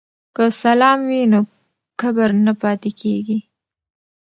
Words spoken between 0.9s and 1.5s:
وي نو